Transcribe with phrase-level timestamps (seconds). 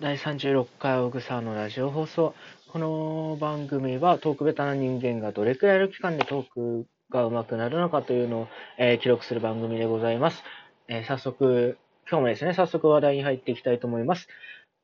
[0.00, 2.34] 第36回オグサのラジオ放送。
[2.68, 10.42] この番組はトークベタな人間がどれくらいの期間でトークが上手くなるのかというのを、えー、記録する番組でございます。
[10.88, 11.76] えー、早速、
[12.10, 14.28] 今日もですね、早速話題に入っていきたいと思います。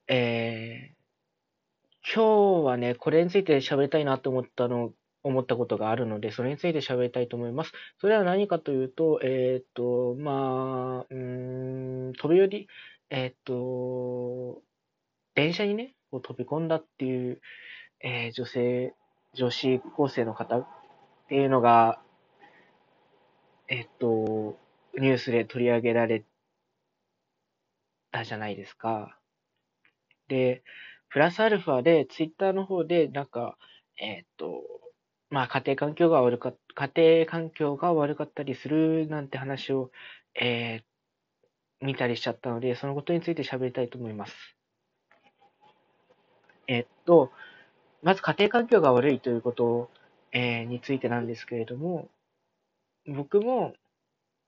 [0.06, 4.92] えー、今日はね、これについて喋りたいなと思ったの、
[5.22, 7.72] 思ったことがあるので、それについて喋りたいと思います。
[8.02, 12.68] それは何かというと、えっ、と、まあ、うん、飛び降り、
[13.08, 14.60] えっ、と、
[15.36, 17.40] 電車にね、こう飛び込んだっていう、
[18.00, 18.94] えー、女性、
[19.34, 20.66] 女子高生の方っ
[21.28, 22.00] ていうのが、
[23.68, 24.56] えっと、
[24.98, 26.24] ニュースで取り上げられ
[28.12, 29.18] たじゃないですか。
[30.28, 30.62] で、
[31.10, 33.58] プラスアルファで、ツイッターの方で、なんか、
[33.98, 34.62] えっと、
[35.28, 39.90] まあ、家庭環境が悪か家庭環境が悪かったりするなんて話を、
[40.34, 44.55] えー、見たりしちゃったので、そのことについて喋りたいと思います。
[46.68, 47.32] えっと、
[48.02, 49.90] まず家庭環境が悪いということ、
[50.32, 52.08] えー、についてなんですけれども、
[53.06, 53.74] 僕も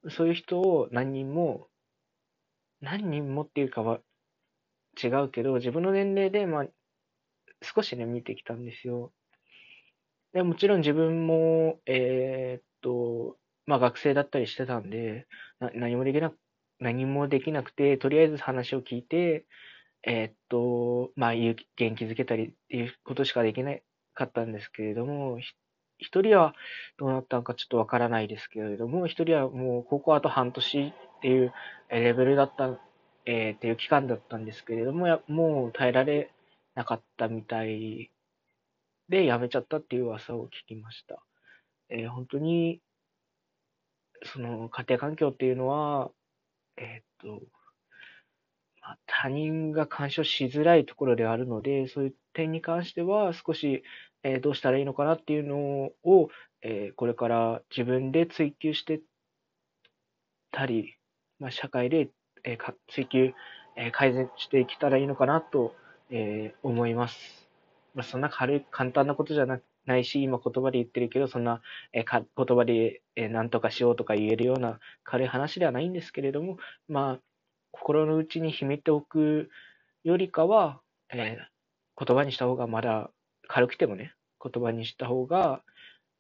[0.08, 1.66] そういう人を何人も、
[2.80, 4.00] 何人もっていうかは
[5.02, 6.66] 違うけど、自分の年齢で、まあ、
[7.62, 9.12] 少しね、見てきたんですよ。
[10.32, 15.26] でもちろん自分も、えー、っと、まあ学生だったりしてたんで、
[15.58, 16.32] な何もできな、
[16.80, 19.46] 何もできなくて、とりあえず話を聞いて、
[20.04, 23.74] えー、っと、まあ、元気づけたりっていうことしかできな
[24.14, 25.38] かったんですけれども、
[25.98, 26.54] 一人は
[26.98, 31.52] どうなったのかちょっとわからないですけれども、一人はもう高校あと半年っていう
[31.90, 32.78] レベルだった、
[33.26, 36.30] えー、っていう期間だったんですけれども、もう耐えられ
[36.74, 38.10] なかったみたい
[39.08, 41.20] で辞めちゃったっていう噂を聞きました。
[41.90, 42.80] えー、本当に、
[44.24, 46.10] その家庭環境っていうのは、
[46.76, 47.46] えー、っと、
[49.20, 53.82] 他人が干渉しづらいところであるので、そういう点に関しては少し、
[54.22, 56.28] えー、どうしたらいいのかなっていうのを、
[56.62, 59.00] えー、これから自分で追求して
[60.52, 60.94] たり、
[61.40, 62.10] まあ、社会で、
[62.44, 63.32] えー、追求、
[63.76, 65.74] え改善していけたらいいのかなと、
[66.10, 67.48] え思います。
[67.94, 71.60] まあ、そんな軽い、簡単なことじゃなないし、今言葉で言ってるけど、そんな、
[71.92, 77.27] えか言葉で、え何とかしようとか言えるような軽い話ではないんですけれども、まあ、
[77.72, 79.50] 心の内に秘めておく
[80.04, 80.80] よりかは、
[81.10, 83.10] えー、言葉にした方がまだ
[83.46, 85.62] 軽くてもね、言葉にした方が、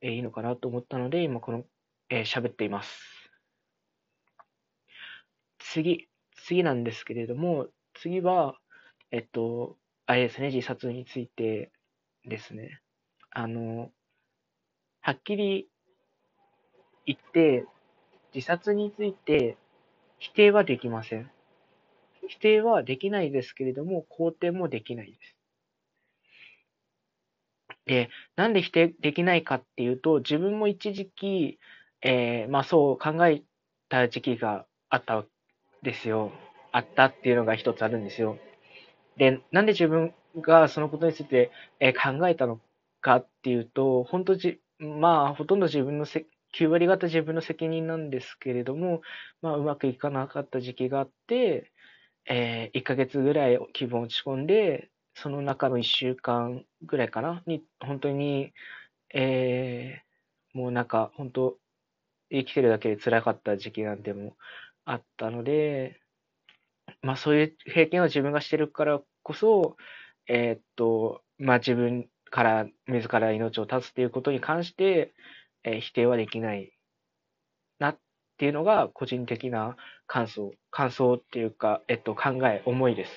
[0.00, 1.64] えー、いいのかなと思ったので、今この、
[2.10, 3.30] えー、喋っています。
[5.58, 8.56] 次、次なんですけれども、次は、
[9.10, 9.76] えっと、
[10.06, 11.70] あれですね、自殺について
[12.24, 12.80] ですね。
[13.30, 13.90] あの、
[15.00, 15.68] はっきり
[17.06, 17.66] 言って、
[18.34, 19.56] 自殺について
[20.18, 21.30] 否定はできません。
[22.28, 25.36] 否定はできないですけれども、肯定もできないです。
[27.86, 31.58] で、なんで否定できないかっていうと、自分も一時期、
[32.02, 33.42] えー、まあそう考え
[33.88, 35.26] た時期があったん
[35.82, 36.30] ですよ。
[36.70, 38.38] あったっていうのが一つあるんですよ。
[39.16, 41.50] で、なんで自分がそのことについて、
[41.80, 42.60] えー、考えたの
[43.00, 49.00] かっていうと、本当じ、まあ、ほとんど自分のせ、9割方自分の責任なんですけれども、
[49.42, 51.70] まあ、うまくいかなかった時期があって、
[52.28, 57.42] えー、1ヶ月ぐらい気分落ち込んで、その中の1週間ぐらいかな？
[57.46, 58.52] に、本当に、
[59.14, 61.56] えー、もうなんか、本当
[62.30, 64.36] 生きてるだけで辛かった時期なんても
[64.84, 66.00] あったので、
[67.02, 69.76] まあそういう経験を自分がしてるからこそ、
[70.28, 75.14] えー、っと、まあ自分から自ら命を絶つっていうことに関して、
[75.64, 76.72] えー、否定はできない
[78.38, 79.76] っていうのが個人的な
[80.06, 83.12] 感想、感想っていうか、えっと、考え、思いです。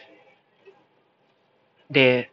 [1.91, 2.31] で、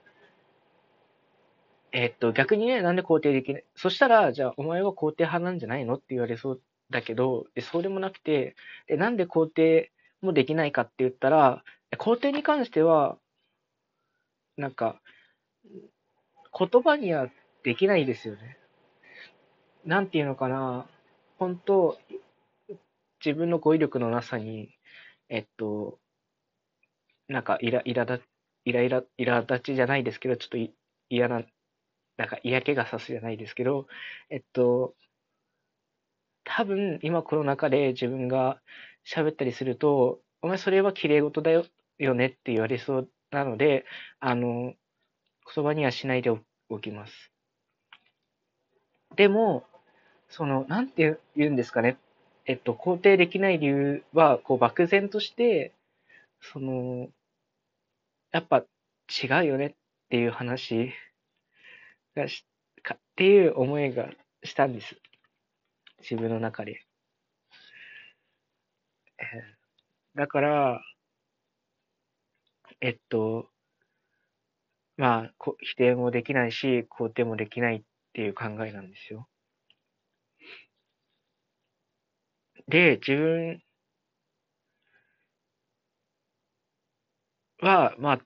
[1.93, 3.65] えっと、逆にね、なんで肯定できない？
[3.77, 5.97] そしたら、じゃあ、お前は肯定派なんじゃないの？
[5.97, 8.57] って言われそうだけど、そうでもなくて、
[8.87, 11.63] でなんで肯定もできないかって言ったら、
[11.93, 13.19] 肯定に関しては、
[14.57, 14.99] なんか、
[16.59, 17.29] 言葉には
[17.65, 18.57] できないですよね。
[19.85, 20.87] なんていうのかな、
[21.39, 21.99] 本当
[23.25, 24.77] 自分の語彙力のなさに、
[25.29, 25.99] えっと、
[27.29, 28.19] なんかイライラだ、
[28.65, 30.73] イライラ、イラ立ちじゃないですけど、ちょっと
[31.11, 31.43] 嫌な、
[32.17, 33.87] なんか嫌気がさすじゃないですけど、
[34.31, 34.95] えっと、
[36.45, 38.61] 多分今この中で自分が
[39.07, 41.65] 喋ったりすると、お前それは綺麗事だよ
[41.99, 43.85] よねって言われそうなので、
[44.21, 44.75] あの、
[45.55, 46.31] 言葉にはしないで
[46.69, 47.33] おきます。
[49.17, 49.65] でも、
[50.29, 51.99] その、なんて言うんですかね。
[52.49, 55.75] えっと、肯定できない理由は、こう、漠然として、
[56.41, 57.11] その、
[58.33, 58.65] やっぱ、
[59.23, 59.75] 違うよねっ
[60.09, 60.93] ていう話
[62.15, 62.47] がし、
[62.83, 64.11] かっていう思いが
[64.45, 64.97] したんです。
[66.01, 66.83] 自分の中で。
[70.15, 70.83] だから、
[72.81, 73.51] えっと、
[74.97, 79.29] まあ、否定もできないし、肯定もできないっていう考えなんですよ。
[82.69, 83.63] で、自分
[87.61, 88.21] は、ま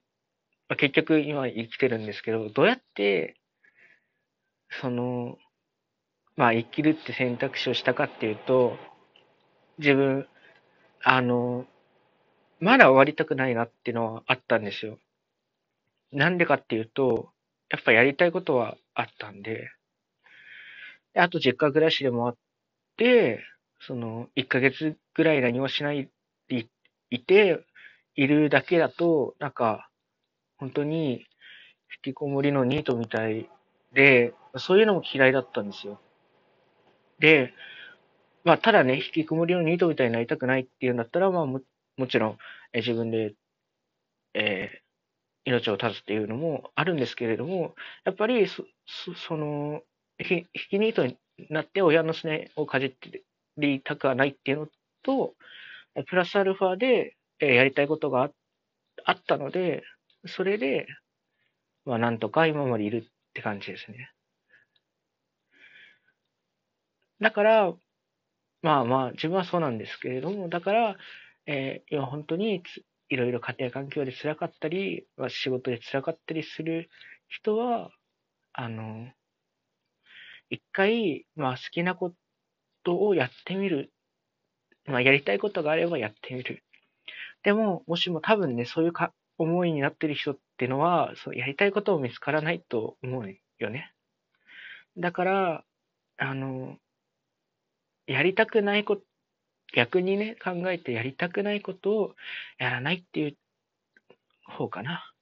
[0.67, 3.35] あ、結局今生きてるんですけど、どうやって、
[4.81, 5.37] その、
[6.35, 8.77] まあ生きるって選択肢をしたかっていうと、
[9.77, 10.27] 自分、
[11.03, 11.65] あの、
[12.59, 14.97] まだ終わりたくないなっていうのはあったんですよ。
[16.11, 17.31] なんでかっていうと、
[17.69, 19.69] やっぱやりたいことはあったんで、
[21.13, 22.37] であと実家暮らしでもあっ
[22.97, 23.43] て、
[23.87, 26.09] その、1ヶ月ぐらい何もしない
[26.47, 26.67] で
[27.09, 27.65] いて、
[28.15, 29.89] いるだけだと、なんか、
[30.57, 31.25] 本当に、
[32.05, 33.49] 引きこもりのニートみたい
[33.93, 35.99] で、そういうのも嫌いだったんですよ。
[37.19, 37.53] で、
[38.43, 41.61] まあ、ただね、引きこもりのニートみたいになりたくないっていうんだったら、まあも、
[41.97, 42.37] もちろん、
[42.73, 43.35] え自分で、
[44.33, 49.81] えー、命を絶つっていうのもあるんですけれども、やっぱりそ、そその、
[50.19, 51.17] 引きニートに
[51.49, 53.23] なって親のすねをかじって
[53.57, 54.67] りたくはないっていうの
[55.03, 55.35] と、
[56.07, 58.29] プラスアルファで、えやりたいことが
[59.05, 59.83] あったので、
[60.25, 60.87] それで、
[61.85, 64.11] まあなんとか今までいるって感じですね。
[67.19, 67.73] だから、
[68.61, 70.97] まあまあ、自分はそうなんですけれども、だから、
[71.45, 72.63] えー、今本当に
[73.09, 76.89] いろいろ家庭環境で辛かったり、まあ、仕事で辛かったりする
[77.27, 77.91] 人は、
[78.53, 79.09] あの、
[80.49, 82.15] 一回、まあ好きなこと
[82.83, 83.91] とをやってみる。
[84.85, 86.63] まあやりたいことがあればやってみる。
[87.43, 93.93] でも、もしも多分ね、そういうか思いになってる人ってのは、そうやりたいことを見つからないと思うよね。
[94.97, 95.63] だから、
[96.17, 96.77] あの、
[98.05, 99.03] やりたくないこと、
[99.73, 102.15] 逆にね、考えてやりたくないことを
[102.59, 103.37] やらないっていう
[104.45, 105.13] 方かな。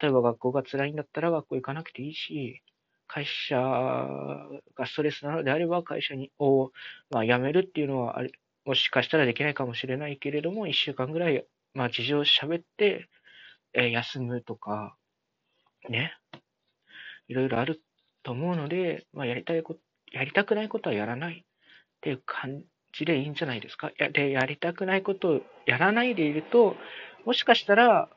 [0.00, 2.62] 例えば学校が辛いんだったら学校行かなくていいし、
[3.12, 6.70] 会社がストレスなのであれば会社にを、
[7.10, 8.30] まあ、辞めるっていうのはあれ、
[8.64, 13.08] もしかしたらできないかもしれないけれども、一週間ぐらい、まあ、事情を喋って、
[13.72, 14.94] えー、休むとか、
[15.88, 16.12] ね、
[17.26, 17.82] いろいろある
[18.22, 19.74] と思うので、まあ、やりたいこ、
[20.12, 21.44] やりたくないことはやらないっ
[22.00, 22.62] ていう感
[22.92, 23.90] じでいいんじゃないですか。
[23.98, 26.76] やで、やりたくないことをやらないでいると、
[27.24, 28.08] もしかしたら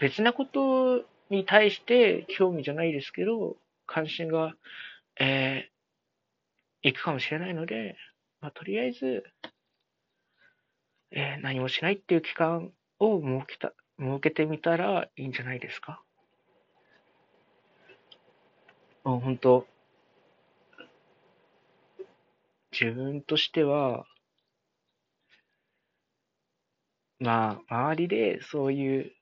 [0.00, 3.56] 別なことに対して興味じゃないですけど、
[3.92, 4.54] 関心が、
[5.18, 7.96] えー、いくかもしれないので、
[8.40, 9.24] まあ、とりあえず、
[11.10, 12.70] えー、何もしないっていう期間
[13.00, 16.00] を設けた、設けてみたらいいんじゃないですか。
[19.02, 19.66] もう本当、
[22.70, 24.06] 自分としては、
[27.18, 29.12] まあ、周りでそういう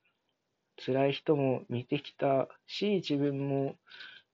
[0.84, 3.76] 辛い人も見てきたし、自分も、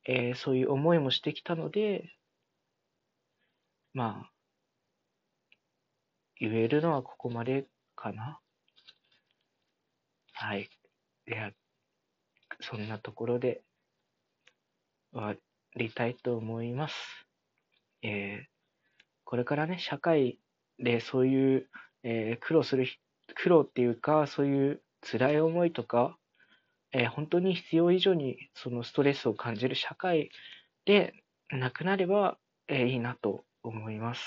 [0.06, 2.10] えー、そういう思いもしてきたので、
[3.92, 4.30] まあ、
[6.40, 8.40] 言えるのはここまでかな。
[10.32, 10.68] はい。
[11.28, 11.52] いや、
[12.60, 13.62] そんなところで
[15.12, 15.34] 終わ
[15.76, 16.94] りたいと思います。
[18.02, 18.54] えー
[19.24, 20.38] これからね、社会
[20.78, 21.68] でそういう、
[22.02, 22.86] えー、苦労する、
[23.34, 26.16] 苦労っていうか、そういう辛い思いとか、
[26.94, 30.30] えー、本当に必要以上にそのストレスを感じる社会
[30.86, 31.12] で
[31.50, 34.22] なくなれば、えー、いいなと思います。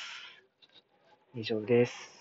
[1.34, 2.17] 以上です。